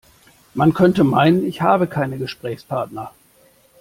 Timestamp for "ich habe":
1.45-1.85